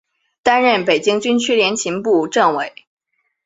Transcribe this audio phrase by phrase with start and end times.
[0.41, 2.87] 担任北京军区联勤部政委。